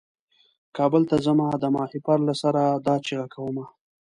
کابل 0.77 1.03
ته 1.09 1.15
ځمه 1.25 1.47
د 1.63 1.65
ماهیپر 1.75 2.17
له 2.27 2.33
سره 2.41 2.61
دا 2.85 2.95
چیغه 3.05 3.27
کومه. 3.33 3.65